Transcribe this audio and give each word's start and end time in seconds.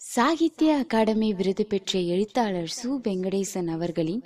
சாகித்ய 0.00 0.76
அகாடமி 0.76 1.34
விருது 1.34 1.66
பெற்ற 1.66 1.98
எழுத்தாளர் 1.98 2.72
சு. 2.82 2.86
வெங்கடேசன் 2.86 3.66
அவர்களின் 3.66 4.24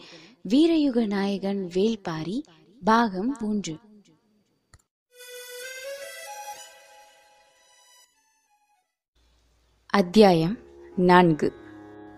வீரயுக 0.48 1.06
நாயகன் 1.06 1.70
வேல்பாரி 1.74 2.42
பாகம் 2.84 3.36
மூன்று. 3.40 3.76
அத்தியாயம் 9.86 10.58
நான்கு. 10.96 11.52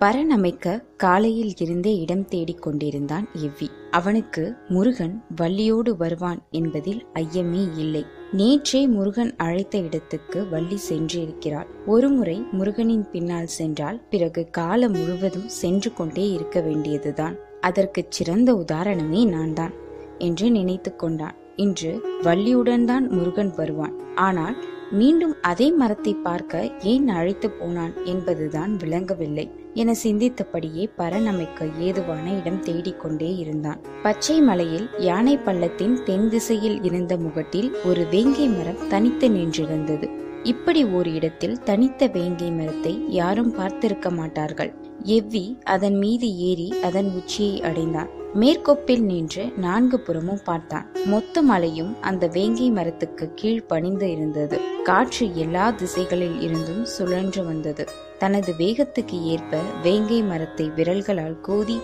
பரணமைக்க 0.00 0.96
காலையில் 0.96 1.54
இருந்தே 1.56 1.96
இடம் 1.96 2.24
தேடிக் 2.24 2.62
கொண்டிருந்தான் 2.62 3.28
எவ்வி. 3.34 3.90
அவனுக்கு 3.90 4.56
முருகன் 4.68 5.24
வள்ளியோடு 5.36 5.90
வருவான் 5.96 6.46
என்பதில் 6.50 7.06
ஐயமே 7.14 7.78
இல்லை. 7.78 8.04
நேற்றே 8.38 8.86
முருகன் 8.88 9.30
அழைத்த 9.36 9.78
இடத்துக்கு 9.78 10.38
வள்ளி 10.48 10.78
சென்றிருக்கிறாள். 10.88 11.68
ஒருமுறை 11.86 12.42
முருகனின் 12.52 13.04
பின்னால் 13.12 13.46
சென்றால் 13.46 14.00
பிறகு 14.10 14.42
காலம் 14.50 14.92
முழுவதும் 14.92 15.48
சென்று 15.48 15.92
கொண்டே 15.92 16.24
இருக்க 16.30 16.60
வேண்டியதுதான். 16.60 17.36
அதற்கு 17.60 18.02
சிறந்த 18.08 18.52
உதாரணமே 18.54 19.20
நான் 19.26 19.52
தான் 19.52 19.74
என்று 20.18 20.50
நினைத்து 20.50 20.96
கொண்டான். 20.96 21.36
இன்று 21.56 21.92
வள்ளியுடன் 22.22 22.84
தான் 22.84 23.06
முருகன் 23.08 23.52
வருவான். 23.56 23.94
ஆனால் 24.14 24.56
மீண்டும் 24.90 25.36
அதே 25.42 25.72
மரத்தை 25.72 26.14
பார்க்க 26.14 26.70
ஏன் 26.82 27.08
அழைத்து 27.08 27.50
போனான் 27.50 27.94
என்பதுதான் 28.04 28.74
விளங்கவில்லை. 28.76 29.46
என 29.74 29.92
சிந்தித்தபடியே 30.02 30.84
பரநமைக்க 30.98 31.68
ஏதுவான 31.78 32.32
இடம் 32.32 32.62
தேடிக்கொண்டே 32.62 33.36
இருந்தான். 33.36 33.80
பச்சை 34.02 34.40
மலையில் 34.40 34.88
யானை 34.98 35.36
பள்ளத்தின் 35.36 36.02
தென் 36.02 36.28
திசையில் 36.28 36.82
இருந்த 36.82 37.16
முகட்டில் 37.16 37.70
ஒரு 37.84 38.06
வேங்கை 38.10 38.46
மரம் 38.46 38.88
தனித்து 38.88 39.28
நின்றிருந்தது. 39.28 40.08
இப்படி 40.42 40.84
ஒரு 40.84 41.12
இடத்தில் 41.12 41.58
தனித்த 41.62 42.06
வேங்கை 42.06 42.50
மரத்தை 42.50 43.04
யாரும் 43.08 43.54
பார்த்திருக்க 43.54 44.08
மாட்டார்கள். 44.10 44.74
எவ்வி 45.02 45.62
அதன் 45.62 45.96
மீது 45.96 46.28
ஏறி 46.36 46.74
அதன் 46.82 47.10
உச்சியை 47.14 47.62
அடைந்தான். 47.62 48.10
மேற்கொப்பில் 48.40 49.00
நின்று 49.00 49.52
நான்கு 49.56 50.00
புறமும் 50.00 50.40
பார்த்தான். 50.44 50.86
மொத்த 51.04 51.42
மலையும் 51.42 52.02
அந்த 52.02 52.26
வேங்கை 52.26 52.70
மரத்துக்கு 52.70 53.32
கீழ் 53.34 53.62
பணிந்து 53.62 54.10
இருந்தது. 54.10 54.60
காற்று 54.84 55.34
எல்லா 55.34 55.70
திசைகளில் 55.70 56.40
இருந்தும் 56.40 56.84
சுழன்று 56.84 57.44
வந்தது. 57.44 57.86
தனது 58.18 58.54
வேகத்துக்கு 58.58 59.22
ஏற்ப 59.22 59.60
வேங்கை 59.82 60.22
மரத்தை 60.22 60.70
விரல்களால் 60.76 61.40
கோதி 61.40 61.78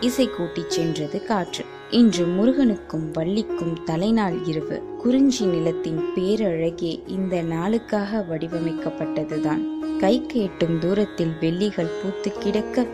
இசை 0.00 0.28
கூட்டிச் 0.28 0.70
சென்றது 0.70 1.24
காற்று. 1.24 1.64
இன்று 1.90 2.26
முருகனுக்கும் 2.26 3.10
வள்ளிக்கும் 3.10 3.84
தலைநாள் 3.84 4.44
இரவு. 4.44 4.82
குறிஞ்சி 4.98 5.46
நிலத்தின் 5.46 6.04
பேரழகே 6.14 7.02
இந்த 7.06 7.42
நாளுக்காக 7.42 8.24
வடிவமைக்கப்பட்டதுதான். 8.30 9.64
கைக்கு 9.98 10.42
எட்டும் 10.42 10.78
தூரத்தில் 10.78 11.32
வெள்ளிகள் 11.40 11.90
பூத்து 12.02 12.32
கிடக்க 12.38 12.86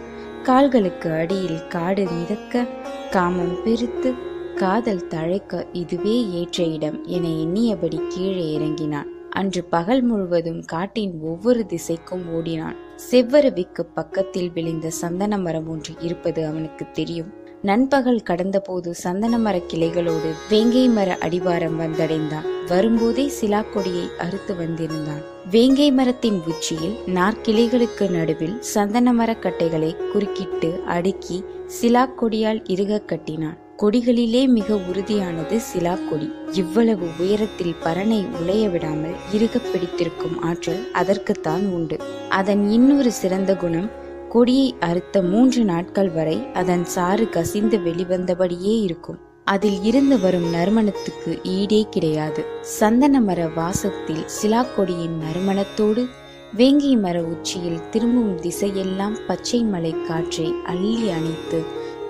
கால்களுக்கு 0.42 1.12
அடியில் 1.12 1.66
காடு 1.66 2.08
மிதக்க 2.10 2.66
காமம் 3.12 3.62
பிரித்து 3.64 4.14
காதல் 4.54 5.06
தழைக்க 5.10 5.66
இதுவே 5.72 6.28
ஏற்ற 6.30 6.64
இடம் 6.64 7.04
என 7.04 7.28
எண்ணியபடி 7.28 8.00
கீழே 8.08 8.52
இறங்கினான். 8.52 9.06
அன்று 9.30 9.64
பகல் 9.64 10.02
முழுவதும் 10.02 10.64
காட்டின் 10.64 11.12
ஒவ்வொரு 11.22 11.66
திசைக்கும் 11.68 12.32
ஓடினான். 12.32 12.76
செவ்வரவிக்கு 13.10 13.80
பக்கத்தில் 13.94 14.50
விளைந்த 14.52 14.90
சந்தன 14.90 15.38
மரம் 15.38 15.68
ஒன்று 15.68 15.94
இருப்பது 16.00 16.46
அவனுக்கு 16.46 16.86
தெரியும். 16.92 17.32
நண்பகல் 17.62 18.22
கடந்தபோது 18.30 18.90
சந்தன 18.90 19.38
மர 19.38 19.60
கிளைகளோடு 19.68 20.30
வேங்கை 20.48 20.88
மர 20.88 21.18
அடிவாரம் 21.20 21.80
வந்தடைந்தான். 21.80 22.48
வரும்போதே 22.68 23.30
சிலாக்கொடியை 23.40 24.06
அறுத்து 24.18 24.56
வந்திருந்தான். 24.56 25.22
வேங்கை 25.50 25.92
மரத்தின் 25.92 26.40
உச்சியில் 26.46 26.96
நாற்கிளைகளுக்கு 27.06 28.10
நடுவில் 28.10 28.56
சந்தன 28.60 29.12
மர 29.12 29.34
கட்டைகளை 29.34 29.96
குறுக்கிட்டு 30.12 30.82
அடுக்கி 30.86 31.44
சிலாக்கொடியால் 31.80 32.60
இருக 32.74 33.04
கட்டினான். 33.04 33.56
கொடிகளிலே 33.76 34.48
மிக 34.48 34.74
உறுதியானது 34.74 35.56
சிலா 35.56 35.94
கொடி 35.94 36.32
இவ்வளவு 36.52 37.06
உயரத்தில் 37.18 37.74
பரனை 37.84 38.26
உலைய 38.40 38.68
விடாமல் 38.68 39.16
இருக 39.32 39.60
பிடித்திருக்கும் 39.72 40.42
ஆற்றல் 40.42 40.90
அதற்குத்தான் 40.92 41.64
உண்டு. 41.68 41.98
அதன் 42.28 42.70
இன்னொரு 42.70 43.12
சிறந்த 43.12 43.56
குணம் 43.56 43.90
கொடியை 44.28 44.74
அறுத்த 44.80 45.22
மூன்று 45.22 45.64
நாட்கள் 45.64 46.10
வரை 46.10 46.52
அதன் 46.52 46.84
சாறு 46.84 47.28
கசிந்து 47.28 47.78
வெளிவந்தபடியே 47.78 48.80
இருக்கும். 48.80 49.18
அதில் 49.44 49.82
இருந்து 49.82 50.20
வரும் 50.20 50.54
நறுமணத்துக்கு 50.54 51.32
ஈடே 51.42 51.82
கிடையாது. 51.82 52.44
சந்தன 52.60 53.20
மர 53.20 53.48
வாசத்தில் 53.48 54.24
சிலாக்கொடியின் 54.42 55.16
நறுமணத்தோடு 55.24 56.04
வேங்கை 56.54 56.96
மர 56.96 57.22
உச்சியில் 57.22 57.88
திரும்பும் 57.90 58.32
திசையெல்லாம் 58.40 59.14
பச்சை 59.26 59.62
மலை 59.62 59.92
காற்றை 60.08 60.52
அள்ளி 60.64 61.08
அணைத்து 61.08 61.60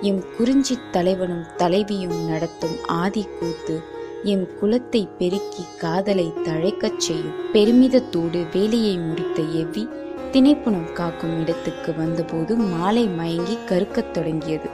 எம் 0.01 0.23
குறிஞ்சி 0.37 0.75
தலைவனும் 0.91 1.45
தலைவியும் 1.57 2.17
நடத்தும் 2.29 2.75
ஆதி 2.87 3.23
கூத்து 3.39 3.75
எம் 4.23 4.45
குலத்தை 4.61 5.07
பெருக்கி 5.17 5.63
காதலை 5.77 6.27
தழைக்கச் 6.43 6.99
செய்யும் 6.99 7.33
பெருமிதத்தோடு 7.53 8.41
வேலையை 8.53 8.97
முடித்த 8.97 9.41
எவ்வி 9.41 9.87
திணைப்புணம் 10.31 10.93
காக்கும் 10.93 11.41
இடத்துக்கு 11.41 11.93
வந்தபோது 11.93 12.55
மாலை 12.55 13.07
மயங்கி 13.07 13.57
கருக்கத் 13.65 14.13
தொடங்கியது. 14.13 14.69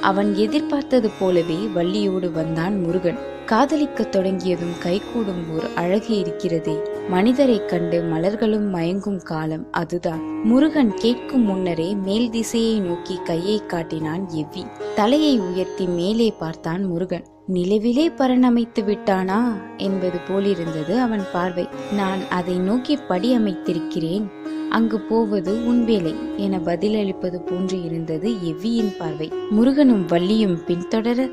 அவன் 0.00 0.34
எதிர்பார்த்தது 0.34 1.10
போலவே 1.20 1.68
வள்ளியோடு 1.74 2.32
வந்தான் 2.32 2.80
முருகன். 2.80 3.18
காதலிக்கத் 3.46 4.12
தொடங்கியதும் 4.12 4.78
கைகூடும் 4.78 5.54
ஓர் 5.54 5.66
அழகு 5.74 6.18
இருக்கிறதே. 6.18 6.76
மனிதரைக் 7.08 7.68
கண்டு 7.68 8.02
மலர்களும் 8.02 8.74
மயங்கும் 8.74 9.22
காலம் 9.22 9.72
அதுதான். 9.72 10.42
முருகன் 10.42 10.94
கேட்கும் 10.94 11.42
முன்னரே 11.42 11.94
மேல் 11.94 12.30
திசையை 12.30 12.80
நோக்கி 12.80 13.18
கையை 13.24 13.66
காட்டினான் 13.66 14.28
எவ்வி. 14.36 14.66
தலையை 14.94 15.40
உயர்த்தி 15.40 15.86
மேலே 15.86 16.34
பார்த்தான் 16.38 16.84
முருகன். 16.84 17.24
நிலவிலே 17.52 18.08
பரணமைத்து 18.08 18.84
விட்டானா? 18.84 19.42
என்பது 19.76 20.18
போலிருந்தது 20.28 21.00
அவன் 21.00 21.22
பார்வை. 21.32 21.68
நான் 21.96 22.18
அதை 22.30 22.58
நோக்கி 22.58 22.96
படி 22.96 23.38
அமைத்திருக்கிறேன். 23.38 24.37
அங்கு 24.70 25.00
போவது 25.00 25.66
உன் 25.66 25.84
வேலை 25.84 26.14
என 26.36 26.58
பதிலளிப்பது 26.58 27.36
போன்று 27.36 27.84
இருந்தது 27.84 28.30
எவ்வியின் 28.30 28.96
பார்வை. 28.98 29.32
முருகனும் 29.50 30.06
வள்ளியும் 30.06 30.58
பின்தொடர 30.66 31.30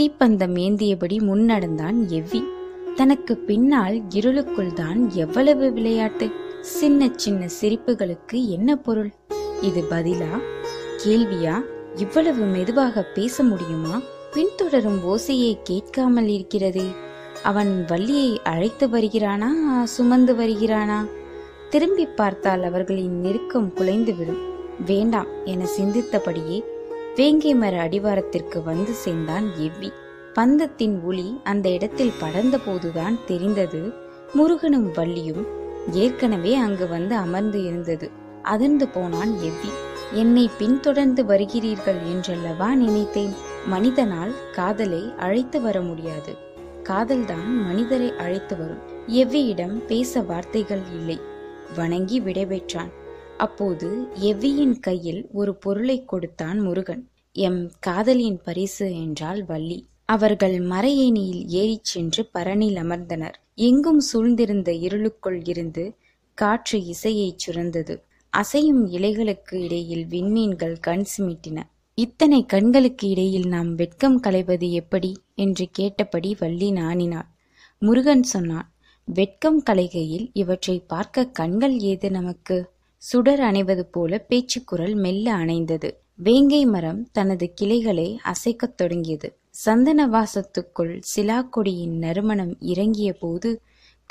தீப்பந்தம் 0.00 0.56
ஏந்தியபடி 0.56 1.18
முன்னடந்தான் 1.18 1.96
எவ்வி. 2.08 2.42
தனக்கு 2.94 3.36
பின்னால் 3.36 4.02
இருளுக்குள் 4.10 4.72
தான் 4.72 5.10
எவ்வளவு 5.10 5.72
விளையாட்டு. 5.72 6.30
சின்ன 6.60 7.08
சின்ன 7.16 7.48
சிரிப்புகளுக்கு 7.60 8.46
என்ன 8.46 8.76
பொருள்? 8.76 9.12
இது 9.60 9.84
பதிலா? 9.90 10.40
கேள்வியா? 11.04 11.62
இவ்வளவு 11.96 12.44
மெதுவாக 12.44 13.02
பேச 13.02 13.42
முடியுமா? 13.42 14.00
பின்தொடரும் 14.32 15.00
ஓசையை 15.04 15.58
கேட்காமல் 15.62 16.28
இருக்கிறதே. 16.28 16.86
அவன் 17.42 17.84
வள்ளியை 17.88 18.40
அழைத்து 18.42 18.88
வருகிறானா? 18.88 19.82
சுமந்து 19.82 20.34
வருகிறானா? 20.34 21.06
திரும்பி 21.76 22.06
பார்த்தால் 22.06 22.62
அவர்களின் 22.62 23.20
நெருக்கம் 23.20 23.72
குலைந்துவிடும். 23.74 24.38
வேண்டாம் 24.86 25.26
என 25.44 25.64
சிந்தித்தபடியே 25.78 26.62
வேங்கை 27.16 27.54
மர 27.54 27.80
அடிவாரத்திற்கு 27.80 28.62
வந்து 28.62 28.92
சேர்ந்தான் 28.92 29.44
எவ்வி. 29.60 29.90
பந்தத்தின் 30.34 31.02
ஒளி 31.02 31.40
அந்த 31.44 31.68
இடத்தில் 31.68 32.12
படர்ந்த 32.20 32.60
போதுதான் 32.66 33.18
தெரிந்தது. 33.26 33.92
முருகனும் 34.32 34.92
வள்ளியும் 34.92 35.46
ஏற்கனவே 35.90 36.54
அங்கு 36.54 36.88
வந்து 36.88 37.14
அமர்ந்து 37.14 37.64
இருந்தது. 37.64 38.10
அதிர்ந்து 38.42 38.88
போனான் 38.88 39.30
எவ்வி. 39.30 39.70
என்னை 40.12 40.50
பின்தொடர்ந்து 40.58 41.24
வருகிறீர்கள் 41.24 42.02
என்றல்லவா 42.12 42.74
நினைத்தேன். 42.74 43.32
மனிதனால் 43.66 44.34
காதலை 44.52 45.12
அழைத்து 45.16 45.60
வர 45.60 45.80
முடியாது. 45.80 46.36
காதல்தான் 46.82 47.64
மனிதரை 47.66 48.16
அழைத்து 48.16 48.56
வரும். 48.56 48.82
எவ்வியிடம் 49.08 49.86
பேச 49.86 50.20
வார்த்தைகள் 50.20 50.82
இல்லை. 50.94 51.34
வணங்கி 51.74 52.20
விடைபெற்றான். 52.20 52.90
அப்போது 53.38 54.08
எவ்வியின் 54.20 54.80
கையில் 54.80 55.28
ஒரு 55.32 55.54
பொருளை 55.54 56.04
கொடுத்தான் 56.04 56.58
முருகன். 56.58 57.08
எம் 57.32 57.70
காதலியின் 57.86 58.40
பரிசு 58.44 59.00
என்றால் 59.00 59.44
வள்ளி. 59.44 59.88
அவர்கள் 60.04 60.58
மறையேணியில் 60.58 61.46
ஏறிச் 61.46 61.84
சென்று 61.84 62.30
பரணில் 62.34 62.74
அமர்ந்தனர். 62.74 63.34
எங்கும் 63.54 64.00
சூழ்ந்திருந்த 64.12 64.68
இருளுக்குள் 64.68 65.42
இருந்து 65.44 65.94
காற்று 66.34 66.84
இசையைச் 66.84 67.48
சுரந்தது. 67.48 68.02
அசையும் 68.30 68.86
இலைகளுக்கு 68.86 69.54
இடையில் 69.54 70.06
விண்மீன்கள் 70.06 70.78
கண் 70.80 71.04
சிமிட்டின. 71.16 71.62
இத்தனை 71.94 72.46
கண்களுக்கு 72.46 73.08
இடையில் 73.08 73.48
நாம் 73.48 73.74
வெட்கம் 73.74 74.20
களைவது 74.20 74.72
எப்படி? 74.72 75.16
என்று 75.34 75.68
கேட்டபடி 75.72 76.36
வள்ளி 76.38 76.70
நாணினாள். 76.70 77.34
முருகன் 77.78 78.22
சொன்னான் 78.22 78.72
வெட்கம் 79.08 79.62
கலைகையில் 79.70 80.30
இவற்றை 80.32 80.82
பார்க்க 80.86 81.26
கண்கள் 81.26 81.78
ஏது 81.78 82.10
நமக்கு? 82.10 82.70
சுடர் 82.98 83.40
அணைவது 83.40 83.80
போல 83.80 84.18
பேச்சுக்குரல் 84.18 84.94
மெல்ல 84.94 85.36
அணைந்தது. 85.36 85.90
வேங்கை 86.14 86.66
மரம் 86.66 87.08
தனது 87.12 87.52
கிளைகளை 87.54 88.18
அசைக்கத் 88.24 88.74
தொடங்கியது. 88.76 89.36
சந்தன 89.50 90.06
வாசத்துக்குள் 90.06 91.00
சிலாக்கொடியின் 91.16 91.96
நறுமணம் 91.98 92.56
இறங்கிய 92.60 93.12
போது 93.12 93.60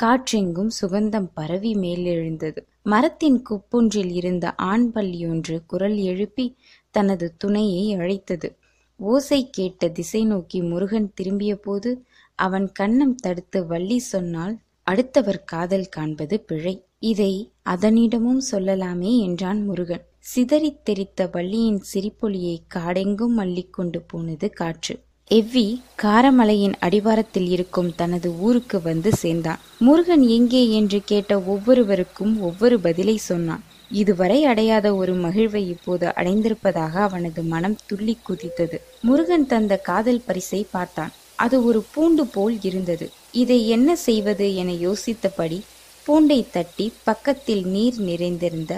காற்றெங்கும் 0.04 0.72
சுகந்தம் 0.82 1.30
பரவி 1.34 1.74
மேலெழுந்தது. 1.74 2.58
மரத்தின் 2.84 3.44
குப்பொன்றில் 3.50 4.12
இருந்த 4.12 4.56
ஆண் 4.56 4.92
பல்லியொன்று 4.96 5.60
குரல் 5.66 5.98
எழுப்பி 5.98 6.56
தனது 6.92 7.34
துணையை 7.38 7.94
அழைத்தது. 7.94 8.56
ஓசை 8.96 9.50
கேட்ட 9.52 9.90
திசை 9.90 10.26
நோக்கி 10.26 10.62
முருகன் 10.62 11.14
திரும்பியபோது 11.14 12.04
அவன் 12.36 12.72
கன்னம் 12.80 13.16
தடுத்து 13.16 13.68
வள்ளி 13.68 13.98
சொன்னால் 13.98 14.56
அடுத்தவர் 14.88 15.44
காதல் 15.44 15.90
காண்பது 15.90 16.40
பிழை. 16.40 16.86
இதை 17.00 17.52
அதனிடமும் 17.70 18.42
சொல்லலாமே 18.52 19.20
என்றான் 19.20 19.66
முருகன். 19.66 20.06
சிதறித் 20.20 20.84
தெரித்த 20.84 21.30
வள்ளியின் 21.32 21.84
சிரிப்பொலியை 21.94 22.58
காடெங்கும் 22.76 23.36
மல்லிக்கொண்டு 23.36 24.02
போனது 24.02 24.50
காற்று. 24.50 25.00
எவ்வி 25.32 25.82
காரமலையின் 26.02 26.74
அடிவாரத்தில் 26.80 27.48
இருக்கும் 27.48 27.96
தனது 27.96 28.40
ஊருக்கு 28.40 28.82
வந்து 28.82 29.14
சேர்ந்தான். 29.16 29.60
முருகன் 29.80 30.22
எங்கே 30.22 30.72
என்று 30.72 31.02
கேட்ட 31.06 31.42
ஒவ்வொருவருக்கும் 31.42 32.42
ஒவ்வொரு 32.42 32.80
பதிலை 32.80 33.18
சொன்னான். 33.18 33.64
இதுவரை 33.92 34.46
அடையாத 34.46 34.96
ஒரு 34.96 35.14
மகிழ்வை 35.16 35.68
இப்போது 35.70 36.08
அடைந்திருப்பதாக 36.08 36.94
அவனது 37.02 37.42
மனம் 37.44 37.76
துள்ளி 37.86 38.18
குதித்தது. 38.30 38.80
முருகன் 39.02 39.48
தந்த 39.48 39.78
காதல் 39.78 40.26
பரிசை 40.26 40.68
பார்த்தான். 40.72 41.12
அது 41.36 41.66
ஒரு 41.66 41.84
பூண்டு 41.94 42.26
போல் 42.26 42.58
இருந்தது. 42.62 43.10
இதை 43.42 43.58
என்ன 43.68 43.96
செய்வது 43.96 44.46
என 44.56 44.72
யோசித்தபடி 44.88 45.58
பூண்டை 46.06 46.38
தட்டி 46.52 46.86
பக்கத்தில் 47.04 47.64
நீர் 47.66 47.98
நிறைந்திருந்த 48.00 48.74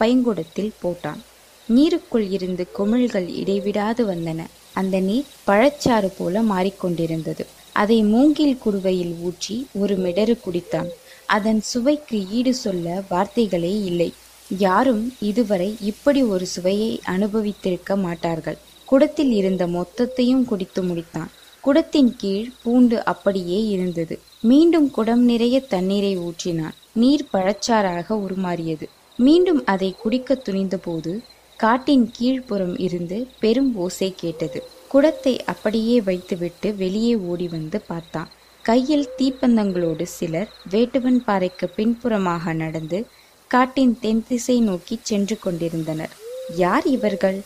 பைங்குடத்தில் 0.00 0.72
போட்டான். 0.82 1.20
நீருக்குள் 1.68 2.26
இருந்து 2.30 2.64
குமிழ்கள் 2.78 3.28
இடைவிடாது 3.40 4.02
வந்தன. 4.06 4.40
அந்த 4.72 4.96
நீர் 5.00 5.30
பழச்சாறு 5.46 6.10
போல 6.18 6.42
மாறிக்கொண்டிருந்தது. 6.42 7.44
அதை 7.72 7.98
மூங்கில் 8.02 8.56
குடுவையில் 8.64 9.14
ஊற்றி 9.20 9.56
ஒரு 9.72 9.96
மிடறு 9.96 10.36
குடித்தான். 10.44 10.90
அதன் 11.26 11.60
சுவைக்கு 11.60 12.18
ஈடு 12.30 12.54
சொல்ல 12.54 13.02
வார்த்தைகளே 13.08 13.74
இல்லை. 13.84 14.10
யாரும் 14.58 15.02
இதுவரை 15.20 15.70
இப்படி 15.80 16.22
ஒரு 16.34 16.46
சுவையை 16.46 16.92
அனுபவித்திருக்க 17.06 17.96
மாட்டார்கள். 17.96 18.58
குடத்தில் 18.84 19.32
இருந்த 19.32 19.66
மொத்தத்தையும் 19.66 20.44
குடித்து 20.44 20.82
முடித்தான். 20.82 21.30
குடத்தின் 21.64 22.12
கீழ் 22.16 22.50
பூண்டு 22.62 23.04
அப்படியே 23.04 23.66
இருந்தது. 23.68 24.18
மீண்டும் 24.40 24.90
குடம் 24.90 25.24
நிறைய 25.24 25.60
தண்ணீரை 25.60 26.18
ஊற்றினான். 26.18 26.76
நீர் 26.92 27.24
பழச்சாறாக 27.32 28.16
உருமாறியது. 28.26 28.86
மீண்டும் 29.16 29.64
அதை 29.64 29.94
குடிக்க 30.02 30.34
துணிந்தபோது 30.34 31.12
காட்டின் 31.56 32.10
கீழ்ப்புறம் 32.20 32.80
இருந்து 32.80 33.26
பெரும் 33.40 33.76
ஓசை 33.76 34.14
கேட்டது. 34.16 34.62
குடத்தை 34.88 35.44
அப்படியே 35.44 36.00
வைத்துவிட்டு 36.00 36.74
வெளியே 36.76 37.14
ஓடி 37.16 37.48
வந்து 37.48 37.80
பார்த்தான். 37.80 38.28
கையில் 38.62 39.08
தீப்பந்தங்களோடு 39.18 40.02
சிலர் 40.02 40.50
வேட்டுவன் 40.70 41.20
பாறைக்கு 41.24 41.68
பின்புறமாக 41.68 42.52
நடந்து 42.52 43.06
காட்டின் 43.50 43.98
தென் 44.00 44.24
திசை 44.28 44.60
நோக்கி 44.60 44.98
சென்று 45.02 45.38
கொண்டிருந்தனர். 45.38 46.14
யார் 46.56 46.86
இவர்கள்? 46.86 47.38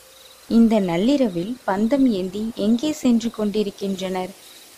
இந்த 0.48 0.80
நள்ளிரவில் 0.80 1.56
பந்தம் 1.66 2.06
ஏந்தி 2.10 2.50
எங்கே 2.54 2.92
சென்று 2.92 3.30
கொண்டிருக்கின்றனர்? 3.30 4.30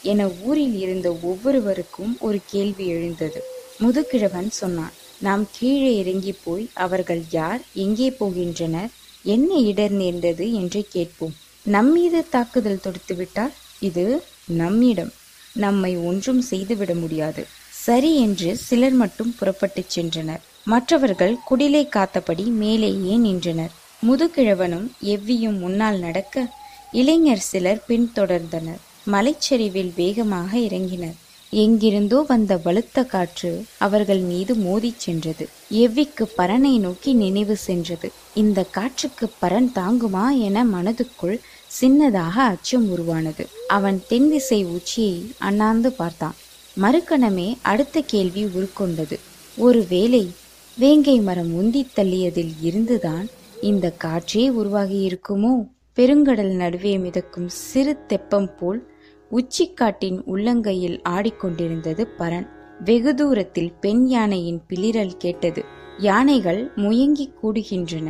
என 0.02 0.28
ஊரில் 0.42 0.78
இருந்த 0.78 1.16
ஒவ்வொருவருக்கும் 1.22 2.16
ஒரு 2.20 2.40
கேள்வி 2.46 2.86
எழுந்தது. 2.86 3.42
முதுகிழவன் 3.80 4.48
சொன்னான் 4.48 4.92
நாம் 5.20 5.46
கீழே 5.52 5.96
இறங்கி 5.96 6.34
போய் 6.44 6.70
அவர்கள் 6.74 7.22
யார்? 7.30 7.60
எங்கே 7.74 8.10
போகின்றனர்? 8.10 8.90
என்ன 9.22 9.54
இடர் 9.54 9.90
நேர்ந்தது? 9.90 10.52
என்று 10.52 10.86
கேட்போம். 10.92 11.34
நம்மீது 11.64 12.28
தாக்குதல் 12.28 12.82
தொடுத்துவிட்டால் 12.84 13.54
இது 13.80 14.22
நம்மிடம். 14.46 15.12
நம்மை 15.54 15.96
ஒன்றும் 15.96 16.40
செய்துவிட 16.40 16.94
முடியாது. 16.94 17.46
சரி 17.70 18.16
என்று 18.16 18.56
சிலர் 18.56 18.92
மட்டும் 18.92 19.34
புறப்பட்டுச் 19.38 20.00
சென்றனர். 20.00 20.42
மற்றவர்கள் 20.64 21.36
குடிலை 21.50 21.88
காத்தபடி 21.88 22.42
மேலேயே 22.42 23.16
நின்றனர்? 23.16 23.70
முதுகிழவனும் 24.06 24.86
எவ்வியும் 25.02 25.58
முன்னால் 25.58 25.98
நடக்க 25.98 26.52
இளைஞர் 26.92 27.44
சிலர் 27.50 27.84
பின்தொடர்ந்தனர். 27.88 28.80
மலைச்சரிவில் 29.04 29.92
வேகமாக 29.96 30.58
இறங்கினர். 30.58 31.14
எங்கிருந்தோ 31.50 32.24
வந்த 32.28 32.60
வலுத்த 32.64 33.06
காற்று 33.06 33.64
அவர்கள் 33.78 34.18
மீது 34.18 34.54
மோதிச் 34.54 34.98
சென்றது. 34.98 35.48
எவ்விக்கு 35.70 36.24
பரனை 36.38 36.78
நோக்கி 36.78 37.12
நினைவு 37.12 37.56
சென்றது. 37.56 38.10
இந்த 38.34 38.64
காற்றுக்கு 38.64 39.30
பரன் 39.42 39.70
தாங்குமா 39.74 40.38
என 40.38 40.64
மனதுக்குள் 40.64 41.38
சின்னதாக 41.80 42.36
அச்சம் 42.52 42.90
உருவானது. 42.90 43.46
அவன் 43.68 44.02
தென் 44.08 44.30
திசை 44.30 44.64
உச்சியை 44.64 45.32
அண்ணாந்து 45.38 45.92
பார்த்தான். 45.92 46.34
மறுக்கணமே 46.82 47.56
அடுத்த 47.62 48.00
கேள்வி 48.00 48.44
உருக்கொண்டது. 48.44 49.18
ஒருவேளை 49.56 50.30
வேங்கை 50.78 51.20
மரம் 51.20 51.52
உந்தித் 51.60 51.94
தள்ளியதில் 51.96 52.54
இருந்துதான் 52.62 53.28
இந்த 53.64 53.92
காற்றே 54.04 54.48
உருவாகி 54.48 55.08
இருக்குமோ? 55.08 55.68
பெருங்கடல் 55.96 56.54
நடுவே 56.54 56.98
மிதக்கும் 56.98 57.48
சிறு 57.48 58.06
தெப்பம் 58.06 58.56
போல் 58.56 58.86
உச்சிக்காட்டின் 59.30 60.22
உள்ளங்கையில் 60.26 61.00
ஆடிக்கொண்டிருந்தது 61.08 62.06
பரன் 62.18 62.48
வெகு 62.84 63.14
தூரத்தில் 63.14 63.72
பெண் 63.80 64.06
யானையின் 64.06 64.60
பிளிரல் 64.68 65.12
கேட்டது. 65.18 65.64
யானைகள் 65.98 66.70
முயங்கி 66.76 67.32
கூடுகின்றன. 67.42 68.08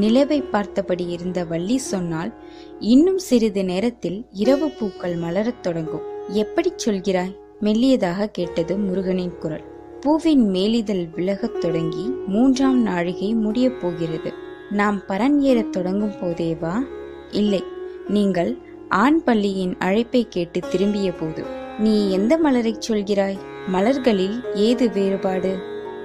நிலவை 0.00 0.50
பார்த்தபடி 0.50 1.06
இருந்த 1.06 1.44
வள்ளி 1.44 1.78
சொன்னால் 1.78 2.34
இன்னும் 2.78 3.18
சிறிது 3.18 3.64
நேரத்தில் 3.64 4.26
இரவு 4.30 4.70
பூக்கள் 4.70 5.16
மலரத் 5.16 5.60
தொடங்கும். 5.60 6.02
எப்படி 6.28 6.72
சொல்கிறாய்? 6.86 7.36
மெல்லியதாக 7.60 8.26
கேட்டது 8.26 8.78
முருகனின் 8.78 9.38
குரல். 9.38 9.64
பூவின் 10.00 10.48
மேலிதழ் 10.48 11.08
விலகத் 11.14 11.60
தொடங்கி 11.60 12.10
மூன்றாம் 12.26 12.82
நாழிகை 12.82 13.34
முடியப் 13.34 13.80
போகிறது. 13.80 14.48
நாம் 14.70 15.02
பரன் 15.08 15.38
ஏறத் 15.38 15.72
தொடங்கும் 15.72 16.12
போதேவா? 16.12 16.82
இல்லை. 17.30 17.62
நீங்கள் 18.08 18.58
ஆண் 18.88 19.22
பள்ளியின் 19.22 19.76
அழைப்பை 19.78 20.26
கேட்டு 20.28 20.60
திரும்பிய 20.60 21.12
போது 21.12 21.44
நீ 21.78 22.10
எந்த 22.10 22.38
மலரைச் 22.38 22.82
சொல்கிறாய்? 22.88 23.38
மலர்களில் 23.72 24.44
ஏது 24.54 24.90
வேறுபாடு? 24.90 25.58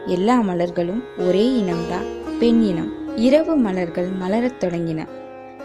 எல்லா 0.06 0.42
மலர்களும் 0.42 1.04
ஒரே 1.18 1.50
இனம்தான் 1.50 2.06
பெண் 2.40 2.62
இனம். 2.62 3.18
இரவு 3.18 3.56
மலர்கள் 3.56 4.10
மலரத் 4.22 4.60
தொடங்கின. 4.60 5.08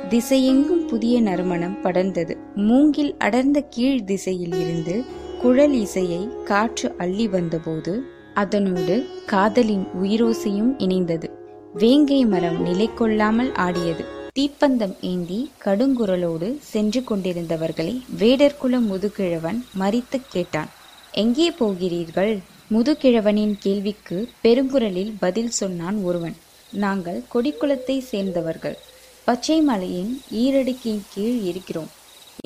திசையெங்கும் 0.08 0.86
புதிய 0.86 1.22
நறுமணம் 1.22 1.78
படர்ந்தது. 1.82 2.36
மூங்கில் 2.54 3.16
அடர்ந்த 3.18 3.60
கீழ் 3.60 4.04
திசையில் 4.04 4.52
இருந்து 4.52 5.04
குழல் 5.40 5.72
இசையை 5.72 6.28
காற்று 6.44 6.94
அள்ளி 6.98 7.28
வந்தபோது 7.28 8.02
அதனோடு 8.34 9.06
காதலின் 9.26 9.86
உயிரோசையும் 10.02 10.74
இணைந்தது. 10.78 11.39
வேங்கை 11.74 12.24
மரம் 12.24 12.62
நிலை 12.62 12.90
கொள்ளாமல் 12.94 13.54
ஆடியது. 13.54 14.04
தீப்பந்தம் 14.38 14.96
ஏந்தி 15.00 15.50
கடுங்குரலோடு 15.64 16.58
சென்று 16.60 17.00
கொண்டிருந்தவர்களை 17.00 18.00
வேடர்குல 18.18 18.80
முதுகிழவன் 18.80 19.64
மறித்துக் 19.78 20.26
கேட்டான். 20.28 20.68
எங்கே 21.12 21.50
போகிறீர்கள்? 21.50 22.38
முதுகிழவனின் 22.70 23.54
கேள்விக்கு 23.58 24.28
பெருங்குரலில் 24.44 25.12
பதில் 25.18 25.50
சொன்னான் 25.50 25.96
ஒருவன். 25.96 26.36
நாங்கள் 26.72 27.22
கொடிக்குளத்தை 27.34 27.98
சேர்ந்தவர்கள். 27.98 28.78
பச்சை 29.24 29.60
மலையின் 29.60 30.22
ஈரடுக்கின் 30.30 31.00
கீழ் 31.14 31.38
இருக்கிறோம். 31.38 31.90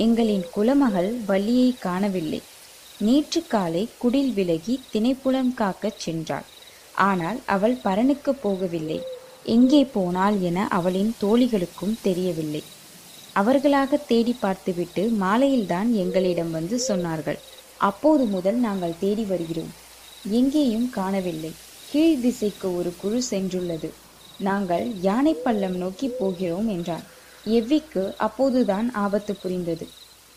எங்களின் 0.00 0.44
குலமகள் 0.56 1.24
வள்ளியை 1.26 1.74
காணவில்லை. 1.78 2.42
நேற்று 2.98 3.46
காலை 3.46 3.88
குடில் 3.98 4.32
விலகி 4.32 4.80
தினைப்புலம் 4.92 5.54
காக்கச் 5.56 6.00
சென்றாள். 6.06 6.44
ஆனால் 6.94 7.40
அவள் 7.46 7.78
பரனுக்கு 7.82 8.32
போகவில்லை. 8.32 9.00
எங்கே 9.44 9.84
போனாள் 9.84 10.40
என 10.40 10.66
அவளின் 10.68 11.14
தோழிகளுக்கும் 11.20 11.96
தெரியவில்லை. 12.02 12.62
அவர்களாக 13.32 13.96
தேடி 13.96 14.34
பார்த்துவிட்டு 14.40 15.02
மாலையில்தான் 15.20 15.92
எங்களிடம் 15.92 16.50
வந்து 16.50 16.80
சொன்னார்கள். 16.88 17.38
அப்போது 17.80 18.24
முதல் 18.24 18.56
நாங்கள் 18.56 18.98
தேடி 18.98 19.24
வருகிறோம். 19.24 19.72
எங்கேயும் 20.30 20.90
காணவில்லை. 20.90 21.52
கீழ் 21.90 22.20
திசைக்கு 22.20 22.76
ஒரு 22.76 22.92
குழு 22.96 23.22
சென்றுள்ளது. 23.30 23.90
நாங்கள் 24.38 24.86
யானை 25.00 25.34
பள்ளம் 25.34 25.76
நோக்கி 25.76 26.08
போகிறோம் 26.08 26.68
என்றார் 26.68 27.04
எவ்விக்கு 27.46 28.16
அப்போதுதான் 28.16 28.92
ஆபத்து 28.94 29.34
புரிந்தது. 29.34 29.86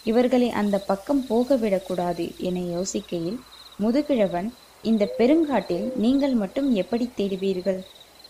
இவர்களை 0.03 0.49
அந்த 0.49 0.77
பக்கம் 0.79 1.27
போக 1.27 1.55
விடக்கூடாது 1.55 2.25
என 2.37 2.59
யோசிக்கையில் 2.59 3.39
முதுகிழவன் 3.79 4.49
இந்த 4.81 5.15
பெருங்காட்டில் 5.17 5.87
நீங்கள் 5.95 6.33
மட்டும் 6.33 6.73
எப்படி 6.75 7.09
தேடுவீர்கள்? 7.15 7.79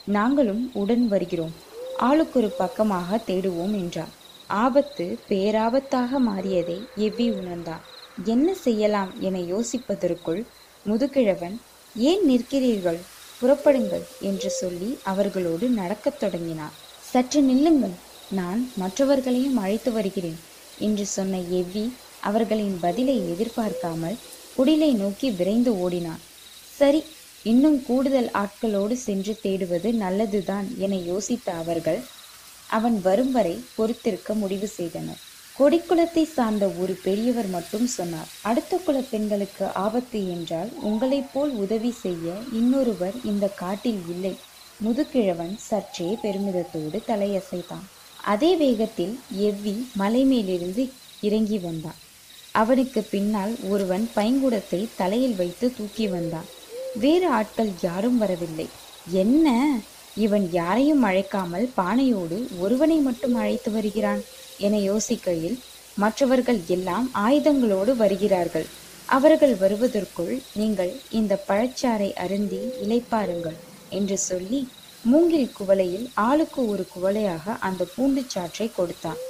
நாங்களும் 0.07 0.63
உடன் 0.73 1.07
வருகிறோம். 1.07 1.53
ஆளுக்கொரு 1.99 2.49
பக்கமாக 2.57 3.19
தேடுவோம் 3.27 3.73
என்றார். 3.81 4.13
ஆபத்து 4.47 5.05
பேராபத்தாக 5.29 6.19
மாறியதை 6.27 6.77
எவ்வி 6.97 7.27
உணர்ந்தான் 7.39 7.85
என்ன 8.25 8.53
செய்யலாம் 8.53 9.11
என 9.19 9.37
யோசிப்பதற்குள் 9.53 10.41
முதுகிழவன் 10.85 11.55
ஏன் 11.95 12.23
நிற்கிறீர்கள்? 12.29 12.99
புறப்படுங்கள் 13.41 14.05
என்று 14.19 14.49
சொல்லி 14.49 14.89
அவர்களோடு 15.03 15.65
நடக்கத் 15.69 16.19
தொடங்கினார். 16.19 16.75
சற்று 17.11 17.41
நில்லுங்கள். 17.41 17.95
நான் 18.31 18.61
மற்றவர்களையும் 18.77 19.57
அழைத்து 19.57 19.91
வருகிறேன் 19.91 20.39
என்று 20.79 21.05
சொன்ன 21.05 21.37
எவ்வி 21.59 21.85
அவர்களின் 22.21 22.77
பதிலை 22.81 23.17
எதிர்பார்க்காமல் 23.33 24.17
குடிலை 24.57 24.91
நோக்கி 24.93 25.29
விரைந்து 25.29 25.71
ஓடினான். 25.79 26.23
சரி 26.79 27.03
இன்னும் 27.49 27.77
கூடுதல் 27.87 28.29
ஆட்களோடு 28.41 28.95
சென்று 29.05 29.33
தேடுவது 29.43 29.89
நல்லதுதான் 30.03 30.67
என 30.85 30.95
யோசித்த 31.09 31.47
அவர்கள் 31.61 31.99
அவன் 32.77 32.97
வரும் 33.01 33.31
வரை 33.31 33.55
பொறுத்திருக்க 33.75 34.33
முடிவு 34.33 34.67
செய்தனர். 34.77 35.19
கொடிக்குளத்தை 35.55 36.23
சார்ந்த 36.33 36.65
ஒரு 36.81 36.93
பெரியவர் 37.05 37.49
மட்டும் 37.55 37.85
சொன்னார் 37.87 38.31
அடுத்த 38.49 38.79
குல 38.85 38.97
பெண்களுக்கு 39.11 39.65
ஆபத்து 39.85 40.19
என்றால் 40.35 40.71
உங்களைப் 40.89 41.29
போல் 41.33 41.53
உதவி 41.63 41.91
செய்ய 42.03 42.35
இன்னொருவர் 42.59 43.15
இந்த 43.23 43.45
காட்டில் 43.61 44.01
இல்லை 44.15 44.33
முதுகிழவன் 44.79 45.55
சற்றே 45.69 46.09
பெருமிதத்தோடு 46.23 46.97
தலையசைத்தான். 47.09 47.85
அதே 48.33 48.51
வேகத்தில் 48.55 49.15
எவ்வி 49.47 49.75
மலை 50.01 50.23
மேலிருந்து 50.23 50.83
இறங்கி 51.27 51.57
வந்தான். 51.57 51.99
அவனுக்கு 52.51 53.01
பின்னால் 53.13 53.55
ஒருவன் 53.69 54.05
பைங்குடத்தை 54.15 54.81
தலையில் 55.01 55.35
வைத்து 55.35 55.65
தூக்கி 55.77 56.05
வந்தான். 56.07 56.47
வேறு 56.97 57.27
ஆட்கள் 57.29 57.71
யாரும் 57.81 58.17
வரவில்லை. 58.17 58.67
என்ன? 59.23 59.47
இவன் 60.15 60.45
யாரையும் 60.51 61.03
அழைக்காமல் 61.03 61.67
பானையோடு 61.77 62.37
ஒருவனை 62.59 62.97
மட்டும் 62.97 63.35
அழைத்து 63.35 63.71
வருகிறான் 63.71 64.21
என 64.57 64.77
யோசிக்கையில் 64.77 65.57
மற்றவர்கள் 65.97 66.59
எல்லாம் 66.67 67.07
ஆயுதங்களோடு 67.25 67.95
வருகிறார்கள். 67.95 68.67
அவர்கள் 69.05 69.55
வருவதற்குள் 69.55 70.33
நீங்கள் 70.53 70.91
இந்த 71.09 71.33
பழச்சாறை 71.47 72.09
அருந்தி 72.23 72.61
இழைப்பாருங்கள் 72.83 73.57
என்று 73.89 74.17
சொல்லி 74.17 74.59
மூங்கில் 75.03 75.51
குவளையில் 75.59 76.07
ஆளுக்கு 76.13 76.61
ஒரு 76.67 76.83
குவளையாக 76.95 77.55
அந்த 77.59 77.85
பூண்டுச் 77.95 78.33
சாற்றை 78.33 78.67
கொடுத்தான். 78.75 79.21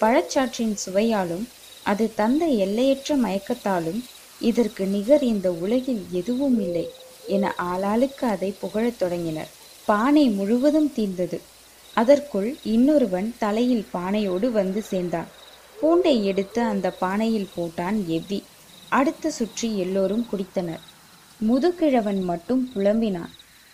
பழச்சாற்றின் 0.00 0.76
சுவையாலும் 0.84 1.46
அது 1.82 2.04
தந்த 2.14 2.44
எல்லையற்ற 2.64 3.16
மயக்கத்தாலும் 3.16 4.00
இதற்கு 4.40 4.84
நிகர் 4.86 5.22
இந்த 5.22 5.48
உலகில் 5.64 6.02
எதுவும் 6.10 6.60
இல்லை. 6.60 6.86
என 7.26 7.54
ஆளாளுக்கு 7.58 8.24
அதை 8.24 8.54
புகழத் 8.60 8.98
தொடங்கினர். 8.98 9.50
பானை 9.86 10.28
முழுவதும் 10.28 10.92
தீர்ந்தது. 10.92 11.40
அதற்குள் 11.94 12.56
இன்னொருவன் 12.62 13.34
தலையில் 13.38 13.86
பானையோடு 13.92 14.50
வந்து 14.50 14.82
சேர்ந்தான். 14.82 15.26
பூண்டை 15.82 16.24
எடுத்து 16.24 16.62
அந்த 16.62 16.96
பானையில் 17.00 17.52
போட்டான் 17.56 17.96
எவ்வி. 18.08 18.42
அடுத்த 18.88 19.30
சுற்றி 19.30 19.78
எல்லோரும் 19.78 20.26
குடித்தனர். 20.32 20.80
முதுகிழவன் 21.40 22.22
மட்டும் 22.22 22.70
புலம்பினான். 22.74 23.32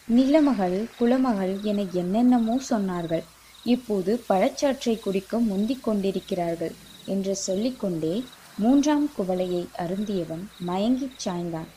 நிலமகள் 0.09 0.88
குலமகள் 1.00 1.62
என 1.62 1.87
என்னென்னமோ 1.92 2.59
சொன்னார்கள். 2.71 3.23
இப்போது 3.64 4.25
பழச்சாற்றை 4.28 5.00
குடிக்க 5.00 5.38
முந்திக் 5.38 5.82
கொண்டிருக்கிறார்கள் 5.82 6.73
என்று 7.06 7.37
சொல்லிக்கொண்டே 7.37 8.25
மூன்றாம் 8.59 9.11
குவளையை 9.18 9.66
அருந்தியவன் 9.78 10.42
மயங்கிச் 10.66 11.21
சாய்ந்தான். 11.25 11.71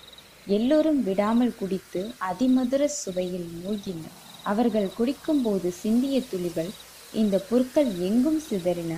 எல்லோரும் 0.48 1.04
விடாமல் 1.04 1.56
குடித்து 1.56 2.02
அதிமதுர 2.20 2.86
சுவையில் 2.86 3.48
மூழ்கினர். 3.62 4.16
அவர்கள் 4.44 4.90
குடிக்கும்போது 4.98 5.68
சிந்திய 5.70 6.22
துளிகள் 6.22 6.72
இந்த 7.14 7.38
புற்கள் 7.40 8.00
எங்கும் 8.00 8.42
சிதறின. 8.50 8.94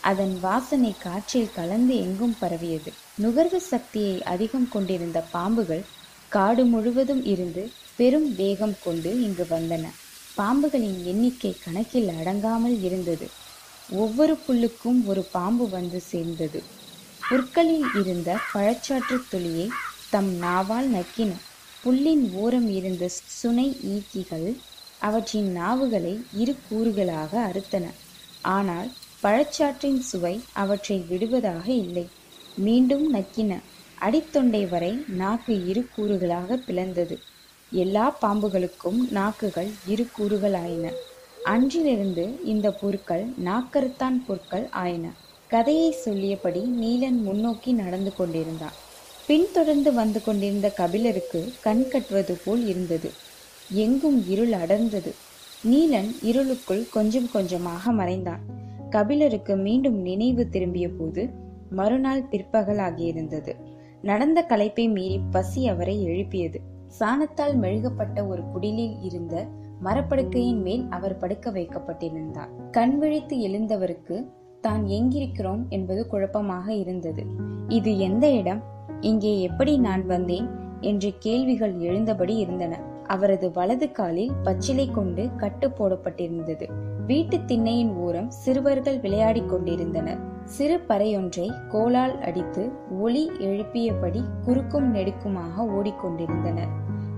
அதன் 0.00 0.38
வாசனை 0.40 0.94
காற்றில் 0.98 1.54
கலந்து 1.54 1.96
எங்கும் 1.96 2.36
பரவியது. 2.40 2.92
நுகர்வு 3.14 3.60
சக்தியை 3.60 4.22
அதிகம் 4.22 4.68
கொண்டிருந்த 4.68 5.24
பாம்புகள் 5.32 5.84
காடு 6.28 6.64
முழுவதும் 6.64 7.24
இருந்து 7.24 7.62
பெரும் 7.96 8.34
வேகம் 8.34 8.76
கொண்டு 8.84 9.10
இங்கு 9.20 9.46
வந்தன. 9.50 9.84
பாம்புகளின் 10.36 11.04
எண்ணிக்கை 11.04 11.56
கணக்கில் 11.64 12.08
அடங்காமல் 12.08 12.82
இருந்தது. 12.82 13.26
ஒவ்வொரு 13.90 14.38
புல்லுக்கும் 14.48 15.04
ஒரு 15.06 15.22
பாம்பு 15.32 15.68
வந்து 15.68 16.00
சேர்ந்தது. 16.00 16.60
புற்களில் 17.20 17.88
இருந்த 17.94 18.38
பழச்சாற்று 18.54 19.18
துளியை 19.30 19.68
தம் 20.10 20.30
நாவால் 20.42 20.88
நக்கின 20.94 21.32
புல்லின் 21.84 22.22
ஓரம் 22.32 22.68
இருந்த 22.68 23.04
சுனை 23.08 23.66
ஈக்கிகள் 23.94 24.48
அவற்றின் 25.00 25.50
நாவுகளை 25.56 26.14
இரு 26.32 26.54
கூறுகளாக 26.68 27.32
அறுத்தன. 27.48 27.84
ஆனால் 28.48 28.88
பழச்சாற்றின் 29.22 30.00
சுவை 30.00 30.34
அவற்றை 30.52 30.98
விடுவதாக 31.08 31.66
இல்லை. 31.84 32.04
மீண்டும் 32.56 33.06
நக்கின 33.14 33.52
அடித்தொண்டை 33.98 34.68
வரை 34.68 34.92
நாக்கு 35.20 35.66
இரு 35.66 35.84
கூறுகளாக 35.96 36.58
பிளந்தது. 36.66 37.16
எல்லா 37.72 38.06
பாம்புகளுக்கும் 38.22 39.00
நாக்குகள் 39.10 39.70
இரு 39.86 40.06
கூறுகளாயின. 40.18 40.86
அன்றிலிருந்து 41.44 42.24
இந்த 42.44 42.68
பொருட்கள் 42.72 43.24
நாக்கருத்தான் 43.44 44.18
பொருட்கள் 44.26 44.68
ஆயின. 44.82 45.06
கதையை 45.48 45.90
சொல்லியபடி 46.04 46.62
நீலன் 46.82 47.20
முன்னோக்கி 47.22 47.72
நடந்து 47.72 48.12
கொண்டிருந்தான். 48.14 48.76
பின்தொடர்ந்து 49.30 49.92
வந்து 49.92 50.22
கொண்டிருந்த 50.22 50.70
கபிலருக்கு 50.70 51.52
கண் 51.60 51.88
கட்டுவது 51.88 52.38
போல் 52.44 52.66
இருந்தது. 52.66 53.10
எங்கும் 53.70 54.28
இருள் 54.28 54.52
அடர்ந்தது. 54.52 55.14
நீலன் 55.62 56.16
இருளுக்குள் 56.20 56.88
கொஞ்சம் 56.90 57.28
கொஞ்சமாக 57.32 57.92
மறைந்தான். 57.92 58.40
கபிலருக்கு 58.90 59.56
மீண்டும் 59.56 60.00
நினைவு 60.00 60.48
திரும்பிய 60.48 60.88
போது 60.88 61.28
மறுநாள் 61.70 62.22
பிற்பகல் 62.22 62.76
ஆகியிருந்தது 62.76 63.54
நடந்த 64.02 64.46
கலைப்பை 64.48 64.88
மீறி 64.88 65.20
பசி 65.30 65.68
அவரை 65.68 66.02
எழுப்பியது. 66.02 66.60
சாணத்தால் 67.00 67.54
மெழுகப்பட்ட 67.54 68.26
ஒரு 68.26 68.42
குடிலில் 68.42 68.96
இருந்த 69.02 69.46
மரப்படுக்கையின் 69.84 70.62
மேல் 70.62 70.86
அவர் 70.90 71.18
படுக்க 71.18 71.50
வைக்கப்பட்டிருந்தார். 71.50 72.70
கண் 72.70 72.98
விழித்து 72.98 73.36
எழுந்தவருக்கு 73.36 74.24
தான் 74.60 74.84
எங்கிருக்கிறோம்? 74.84 75.68
என்பது 75.68 76.06
குழப்பமாக 76.06 76.74
இருந்தது. 76.74 77.24
இது 77.68 77.98
எந்த 77.98 78.30
இடம்? 78.30 78.69
இங்கே 79.00 79.40
எப்படி 79.40 79.78
நான் 79.78 80.06
வந்தேன்? 80.06 80.48
என்று 80.80 81.14
கேள்விகள் 81.18 81.74
எழுந்தபடி 81.78 82.36
இருந்தன. 82.36 82.78
அவரது 83.06 83.50
வலது 83.52 83.92
காலில் 83.92 84.32
பச்சிலை 84.42 84.90
கொண்டு 84.90 85.30
கட்டு 85.36 85.68
போடப்பட்டிருந்தது. 85.68 86.68
வீட்டு 87.06 87.36
திண்ணையின் 87.36 87.94
ஓரம் 87.94 88.30
சிறுவர்கள் 88.30 89.00
விளையாடிக் 89.00 89.48
கொண்டிருந்தனர். 89.48 90.18
சிறு 90.44 90.80
பறையொன்றை 90.88 91.50
கோலால் 91.68 92.20
அடித்து 92.20 92.70
ஒளி 93.00 93.30
எழுப்பியபடி 93.38 94.24
குறுக்கும் 94.44 94.94
நெடுக்குமாக 94.94 95.58
ஓடிக்கொண்டிருந்தனர். 95.58 96.68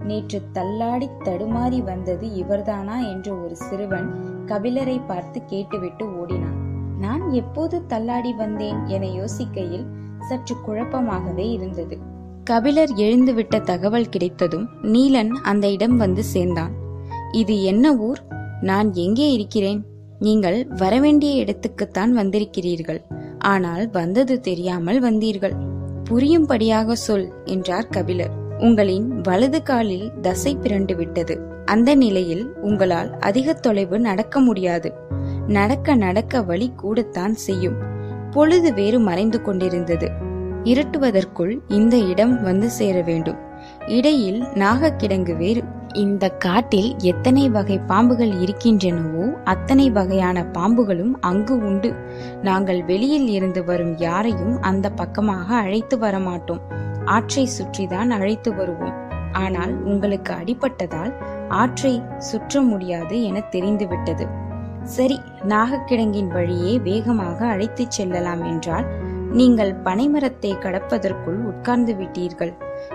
நேற்று 0.04 0.42
தள்ளாடி 0.52 1.08
தடுமாறி 1.24 1.84
வந்தது 1.84 2.26
இவர்தானா 2.26 3.10
என்று 3.10 3.44
ஒரு 3.44 3.56
சிறுவன் 3.56 4.14
கபிலரை 4.46 5.00
பார்த்து 5.06 5.44
கேட்டுவிட்டு 5.44 6.20
ஓடினான். 6.20 6.58
நான் 6.98 7.32
எப்போது 7.32 7.86
தள்ளாடி 7.86 8.32
வந்தேன்? 8.32 8.86
என 8.86 9.06
யோசிக்கையில் 9.06 9.84
சற்று 10.28 10.56
குழப்பமாகவே 10.66 11.50
இருந்தது. 11.50 11.98
கபிலர் 12.44 12.92
எழுந்துவிட்ட 12.96 13.60
தகவல் 13.60 14.08
கிடைத்ததும் 14.08 14.68
நீலன் 14.82 15.28
அந்த 15.28 15.70
இடம் 15.70 15.96
வந்து 15.96 16.22
சேர்ந்தான். 16.24 16.72
இது 17.32 17.62
என்ன 17.62 17.96
ஊர்? 17.96 18.20
நான் 18.60 18.94
எங்கே 18.94 19.32
இருக்கிறேன்? 19.32 19.80
நீங்கள் 20.18 20.66
வரவேண்டிய 20.76 21.44
இடத்துக்குத்தான் 21.44 22.12
வந்திருக்கிறீர்கள். 22.12 23.00
ஆனால் 23.38 23.90
வந்தது 23.90 24.40
தெரியாமல் 24.40 25.02
வந்தீர்கள். 25.02 25.54
புரியும்படியாக 26.04 26.92
சொல் 26.92 27.28
என்றார் 27.44 27.86
கபிலர். 27.86 28.34
உங்களின் 28.58 29.20
வலது 29.20 29.62
காலில் 29.62 30.12
தசை 30.20 30.56
பிறண்டு 30.56 30.96
விட்டது. 30.96 31.34
அந்த 31.64 31.94
நிலையில் 31.94 32.44
உங்களால் 32.60 33.18
அதிக 33.18 33.52
தொலைவு 33.52 33.98
நடக்க 34.00 34.40
முடியாது. 34.40 34.92
நடக்க 35.46 35.94
நடக்க 35.94 36.42
வழி 36.42 36.72
கூடத்தான் 36.76 37.34
செய்யும். 37.34 37.78
பொழுது 38.32 38.74
வேறு 38.74 38.98
மறைந்து 38.98 39.42
கொண்டிருந்தது. 39.42 40.10
இருட்டுவதற்குள் 40.64 41.58
இந்த 41.68 41.96
இடம் 41.96 42.42
வந்து 42.42 42.70
சேர 42.70 43.00
வேண்டும். 43.00 43.38
இடையில் 43.86 44.42
நாகக்கிடங்கு 44.54 45.36
வேறு. 45.36 45.62
இந்த 45.94 46.28
காட்டில் 46.28 46.94
எத்தனை 46.98 47.50
வகை 47.50 47.80
பாம்புகள் 47.88 48.32
இருக்கின்றனவோ 48.44 49.24
அத்தனை 49.44 49.90
வகையான 49.90 50.42
பாம்புகளும் 50.42 51.12
அங்கு 51.20 51.56
உண்டு. 51.56 51.94
நாங்கள் 52.42 52.84
வெளியில் 52.84 53.28
இருந்து 53.28 53.64
வரும் 53.64 53.98
யாரையும் 53.98 54.60
அந்த 54.60 54.90
பக்கமாக 54.90 55.54
அழைத்து 55.54 55.98
வரமாட்டோம். 55.98 56.62
ஆற்றை 57.04 57.48
சுற்றிதான் 57.58 58.10
அழைத்து 58.10 58.54
வருவோம். 58.54 58.94
ஆனால் 59.32 59.82
உங்களுக்கு 59.82 60.32
அடிபட்டதால் 60.32 61.12
ஆற்றை 61.48 62.02
சுற்ற 62.18 62.60
முடியாது 62.60 63.22
என 63.22 63.40
தெரிந்துவிட்டது. 63.40 64.26
சரி 64.84 65.20
நாகக்கிடங்கின் 65.42 66.28
வழியே 66.28 66.78
வேகமாக 66.78 67.46
அழைத்துச் 67.46 67.90
செல்லலாம் 67.90 68.44
என்றால் 68.44 68.86
நீங்கள் 69.30 69.74
பனைமரத்தை 69.74 70.50
கடப்பதற்குள் 70.58 71.38
உட்கார்ந்து 71.44 71.94
விட்டீர்கள். 71.94 72.52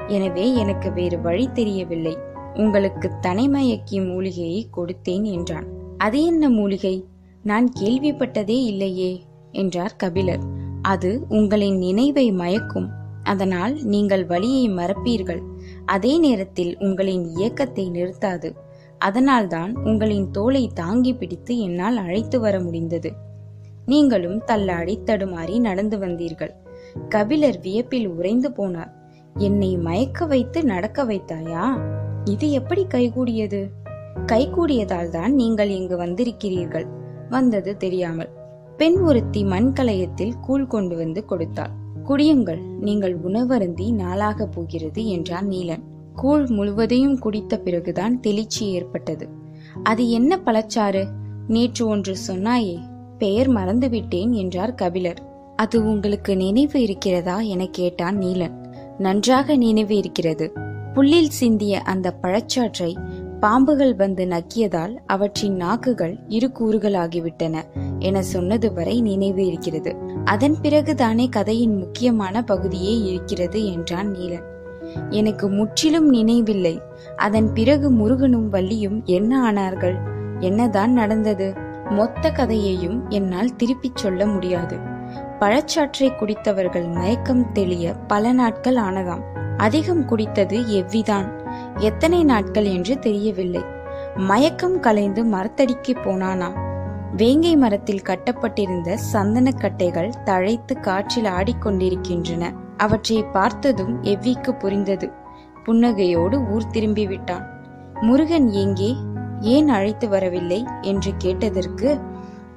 எனவே 0.08 0.54
எனக்கு 0.54 0.92
வேறு 0.92 1.22
வழி 1.22 1.50
தெரியவில்லை. 1.52 2.18
உங்களுக்கு 2.54 3.12
தனைமயக்கி 3.22 4.06
மூலிகையை 4.06 4.70
கொடுத்தேன் 4.78 5.24
என்றான். 5.24 5.66
அது 5.98 6.26
என்ன 6.26 6.50
மூலிகை? 6.50 7.06
நான் 7.44 7.72
கேள்விப்பட்டதே 7.80 8.60
இல்லையே 8.64 9.26
என்றார் 9.52 9.96
கபிலர். 9.98 10.40
அது 10.82 11.26
உங்களின் 11.30 11.78
நினைவை 11.78 12.32
மயக்கும். 12.32 12.88
அதனால் 13.24 13.80
நீங்கள் 13.84 14.26
வழியை 14.26 14.70
மறப்பீர்கள். 14.70 15.42
அதே 15.86 16.18
நேரத்தில் 16.18 16.78
உங்களின் 16.80 17.26
இயக்கத்தை 17.36 17.92
நிறுத்தாது. 17.92 18.52
அதனால்தான் 19.00 19.76
உங்களின் 19.84 20.32
தோலை 20.32 20.72
தாங்கி 20.74 21.16
பிடித்து 21.16 21.60
என்னால் 21.60 21.98
அழைத்து 21.98 22.40
வர 22.40 22.60
முடிந்தது. 22.60 23.12
நீங்களும் 23.86 24.44
தள்ளாடி 24.44 25.00
தடுமாறி 25.06 25.60
நடந்து 25.60 25.98
வந்தீர்கள். 25.98 26.54
கபிலர் 27.10 27.60
வியப்பில் 27.60 28.08
உறைந்து 28.08 28.50
போனார். 28.50 28.92
என்னை 29.34 29.78
மயக்க 29.78 30.26
வைத்து 30.26 30.64
நடக்க 30.64 31.06
வைத்தாயா? 31.06 31.90
இது 32.24 32.52
எப்படி 32.52 32.86
கைகூடியது? 32.94 33.70
கைகூடியதால் 34.26 35.10
தான் 35.10 35.34
நீங்கள் 35.34 35.70
இங்கு 35.70 35.98
வந்திருக்கிறீர்கள் 35.98 36.86
வந்தது 37.30 37.78
தெரியாமல். 37.78 38.30
பெண் 38.78 38.98
ஒருத்தி 38.98 39.44
மண்கலயத்தில் 39.44 40.34
கூழ் 40.42 40.68
கொண்டு 40.68 40.96
வந்து 40.96 41.26
கொடுத்தாள். 41.26 41.72
குடியுங்கள் 42.04 42.60
நீங்கள் 42.60 43.16
உணவருந்தி 43.20 43.94
நாளாக 43.94 44.46
போகிறது 44.46 45.08
என்றான் 45.08 45.48
நீலன். 45.48 45.84
கூழ் 46.18 46.46
முழுவதையும் 46.48 47.20
குடித்த 47.20 47.58
பிறகுதான் 47.58 48.20
தெளிச்சி 48.28 48.62
ஏற்பட்டது. 48.62 49.30
அது 49.84 50.10
என்ன 50.10 50.40
பழச்சாறு? 50.46 51.06
நேற்று 51.48 51.88
ஒன்று 51.88 52.16
சொன்னாயே 52.28 52.78
பெயர் 53.18 53.50
மறந்துவிட்டேன் 53.50 54.32
என்றார் 54.32 54.76
கபிலர். 54.76 55.22
அது 55.56 55.84
உங்களுக்கு 55.84 56.36
நினைவு 56.36 56.82
இருக்கிறதா 56.82 57.40
என 57.40 57.68
கேட்டான் 57.72 58.18
நீலன். 58.18 58.56
நன்றாக 58.98 59.56
நினைவு 59.56 59.98
இருக்கிறது. 59.98 60.52
புல்லில் 60.94 61.30
சிந்திய 61.30 61.80
அந்த 61.80 62.20
பழச்சாற்றை 62.22 62.96
பாம்புகள் 63.40 63.96
வந்து 63.96 64.26
நக்கியதால் 64.26 64.98
அவற்றின் 65.06 65.56
நாக்குகள் 65.56 66.18
இரு 66.28 66.52
கூறுகளாகிவிட்டன 66.60 67.64
என 68.00 68.24
சொன்னது 68.24 68.74
வரை 68.74 69.02
நினைவு 69.02 69.46
இருக்கிறது. 69.46 69.96
அதன் 70.26 70.56
பிறகுதானே 70.62 71.30
கதையின் 71.30 71.78
முக்கியமான 71.78 72.44
பகுதியே 72.44 73.00
இருக்கிறது 73.00 73.66
என்றான் 73.66 74.16
நீலன். 74.16 74.56
எனக்கு 75.10 75.50
முற்றிலும் 75.50 76.10
நினைவில்லை. 76.10 76.82
அதன் 77.16 77.54
பிறகு 77.54 77.92
முருகனும் 77.92 78.54
வள்ளியும் 78.54 79.04
என்ன 79.04 79.52
ஆனார்கள்? 79.52 79.98
என்னதான் 80.40 80.92
நடந்தது? 80.92 81.54
மொத்த 81.90 82.32
கதையையும் 82.32 83.08
என்னால் 83.10 83.56
திருப்பிச் 83.56 83.96
சொல்ல 83.96 84.26
முடியாது. 84.26 84.78
பழச்சாற்றை 85.40 86.16
குடித்தவர்கள் 86.16 86.94
மயக்கம் 86.94 87.52
தெளிய 87.52 87.94
பல 87.94 88.32
நாட்கள் 88.32 88.76
ஆனதாம். 88.76 89.22
அதிகம் 89.58 90.08
குடித்தது 90.08 90.60
எவ்விதான்? 90.68 91.32
எத்தனை 91.76 92.24
நாட்கள் 92.24 92.64
என்று 92.64 93.00
தெரியவில்லை. 93.00 93.62
மயக்கம் 94.16 94.80
கலைந்து 94.80 95.26
மரத்தடிக்கு 95.26 95.88
போனானாம். 95.88 96.66
வேங்கை 97.18 97.56
மரத்தில் 97.56 98.02
கட்டப்பட்டிருந்த 98.02 98.98
சந்தனக்கட்டைகள் 99.14 100.12
தழைத்து 100.26 100.80
காற்றில் 100.80 101.26
ஆடிக்கொண்டிருக்கின்றன. 101.26 102.52
அவற்றை 102.78 103.24
பார்த்ததும் 103.24 104.04
எவ்விக்கு 104.04 104.52
புரிந்தது? 104.52 105.12
புன்னகையோடு 105.66 106.52
ஊர் 106.52 106.68
திரும்பி 106.68 107.08
விட்டான் 107.08 107.46
முருகன் 108.02 108.52
எங்கே? 108.52 108.96
ஏன் 109.42 109.70
அழைத்து 109.70 110.10
வரவில்லை? 110.10 110.66
என்று 110.82 111.12
கேட்டதற்கு 111.18 112.00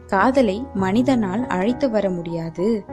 காதலை 0.07 0.67
மனிதனால் 0.75 1.47
அழைத்து 1.47 1.91
வர 1.91 2.11
முடியாது. 2.11 2.85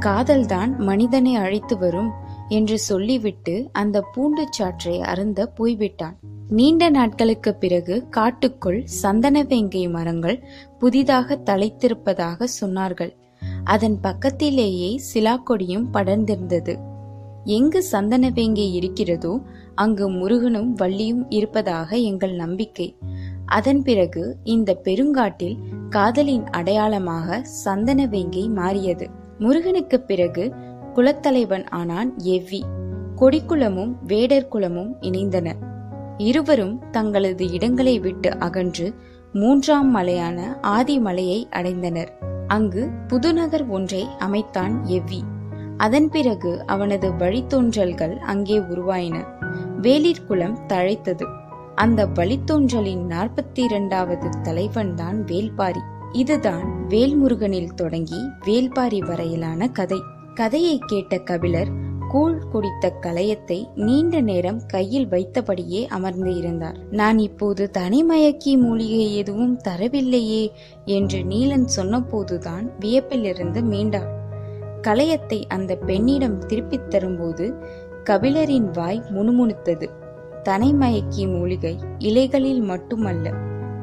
காதல்தான் 0.00 0.78
மனிதனை 0.78 1.34
அழைத்து 1.34 1.78
வரும் 1.78 2.10
என்று 2.48 2.78
சொல்லிவிட்டு 2.78 3.68
அந்த 3.72 4.00
பூண்டு 4.00 4.48
சாற்றை 4.58 4.98
அருந்த 4.98 5.46
போய்விட்டான். 5.46 6.18
நீண்ட 6.48 6.88
நாட்களுக்கு 6.88 7.54
பிறகு 7.54 8.08
காட்டுக்குள் 8.08 8.84
சந்தனவேங்கை 9.02 9.90
மரங்கள் 9.90 10.44
புதிதாக 10.78 11.38
தலைத்திருப்பதாக 11.44 12.44
சொன்னார்கள். 12.60 13.16
அதன் 13.64 14.00
பக்கத்திலேயே 14.00 15.00
சிலாக்கொடியும் 15.14 15.84
படர்ந்திருந்தது. 15.92 16.78
எங்கு 17.44 17.84
சந்தனவேங்கை 17.92 18.72
இருக்கிறதோ 18.72 19.40
அங்கு 19.74 20.10
முருகனும் 20.10 20.76
வள்ளியும் 20.76 21.26
இருப்பதாக 21.28 21.96
எங்கள் 21.96 22.34
நம்பிக்கை. 22.34 22.96
அதன் 23.46 23.82
பிறகு 23.82 24.36
இந்த 24.42 24.80
பெருங்காட்டில் 24.84 25.56
காதலின் 25.88 26.50
அடையாளமாக 26.50 27.42
சந்தனவேங்கை 27.64 28.48
மாறியது. 28.48 29.08
முருகனுக்கு 29.38 30.00
பிறகு 30.00 30.52
குலத்தலைவன் 30.94 31.66
ஆனான் 31.68 32.16
எவ்வி. 32.16 32.60
கொடிக்குளமும் 33.16 33.94
வேடர் 34.06 34.48
குளமும் 34.48 34.96
இணைந்தன. 35.00 35.52
இருவரும் 36.18 36.82
தங்களது 36.90 37.50
இடங்களை 37.50 37.98
விட்டு 37.98 38.38
அகன்று 38.38 38.94
மூன்றாம் 39.32 39.90
மலையான 39.90 40.58
ஆதிமலையை 40.62 41.44
அடைந்தனர். 41.50 42.32
அங்கு 42.46 42.90
புதுநகர் 43.06 43.68
ஒன்றை 43.68 44.06
அமைத்தான் 44.18 44.84
எவ்வி. 44.84 45.20
அதன் 45.76 46.08
பிறகு 46.08 46.66
அவனது 46.66 47.10
வழித்தோன்றல்கள் 47.10 48.16
அங்கே 48.16 48.58
உருவாயின. 48.58 49.24
வேலிற்குலம் 49.80 50.58
தழைத்தது. 50.66 51.24
அந்த 51.74 52.06
வழித்தோன்றலின் 52.06 53.06
நாற்பத்தி 53.08 53.58
இரண்டாவது 53.58 54.28
தலைவன்தான் 54.42 55.24
வேல்பாரி. 55.24 55.80
இதுதான் 56.12 56.86
வேல்முருகனில் 56.88 57.74
தொடங்கி 57.74 58.20
வேல்பாரி 58.44 58.98
வரையிலான 58.98 59.68
கதை. 59.68 60.00
கதையை 60.34 60.78
கேட்ட 60.86 61.18
கபிலர் 61.18 61.83
கூழ் 62.14 62.42
குடித்த 62.52 62.92
கலையத்தை 63.00 63.66
நீண்ட 63.74 64.20
நேரம் 64.20 64.66
கையில் 64.66 65.08
வைத்தபடியே 65.08 65.86
அமர்ந்து 65.86 66.34
இருந்தார். 66.34 66.76
நான் 66.90 67.18
இப்போது 67.18 67.70
தனிமயக்கி 67.78 68.58
மூலிகை 68.58 69.16
எதுவும் 69.16 69.60
தரவில்லையே 69.68 70.50
என்று 70.84 71.18
நீலன் 71.18 71.66
சொன்னபோதுதான் 71.76 72.70
வியப்பிலிருந்து 72.80 73.62
மீண்டார். 73.62 74.08
கலையத்தை 74.82 75.44
அந்த 75.48 75.76
பெண்ணிடம் 75.76 76.38
திருப்பித் 76.38 76.90
தரும்போது 76.90 77.54
கபிலரின் 78.10 78.70
வாய் 78.72 79.02
முணுமுணுத்தது. 79.10 79.88
தனைமயக்கி 80.44 81.38
மூலிகை 81.38 81.76
இலைகளில் 81.98 82.60
மட்டுமல்ல 82.60 83.32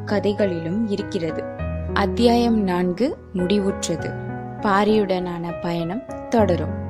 கதைகளிலும் 0.05 0.87
இருக்கிறது. 0.87 1.43
அத்தியாயம் 1.93 2.59
நான்கு 2.59 3.17
முடிவுற்றது. 3.33 4.15
பாரியுடனான 4.61 5.61
பயணம் 5.61 6.03
தொடரும். 6.29 6.89